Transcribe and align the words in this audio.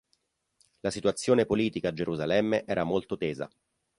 La 0.81 0.89
situazione 0.89 1.45
politica 1.45 1.89
a 1.89 1.93
Gerusalemme 1.93 2.65
era 2.65 2.83
molto 2.83 3.17
tesa. 3.17 3.47